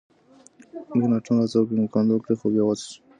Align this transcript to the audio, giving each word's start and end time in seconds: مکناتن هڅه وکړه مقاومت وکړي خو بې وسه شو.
مکناتن 0.95 1.35
هڅه 1.41 1.57
وکړه 1.59 1.77
مقاومت 1.83 2.11
وکړي 2.13 2.35
خو 2.39 2.45
بې 2.53 2.63
وسه 2.65 2.85
شو. 2.91 2.99